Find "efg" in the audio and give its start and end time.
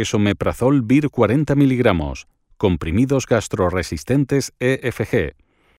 4.60-5.36